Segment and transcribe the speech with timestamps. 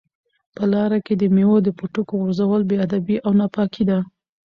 [0.55, 3.99] په لاره کې د مېوې د پوټکو غورځول بې ادبي او ناپاکي ده.